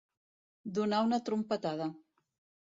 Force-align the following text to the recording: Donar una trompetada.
Donar 0.77 1.01
una 1.09 1.19
trompetada. 1.29 1.89